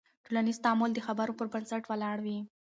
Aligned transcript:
ټولنیز 0.25 0.57
تعامل 0.63 0.91
د 0.93 0.99
خبرو 1.07 1.37
پر 1.39 1.47
بنسټ 1.53 1.83
ولاړ 1.87 2.17
وي. 2.25 2.39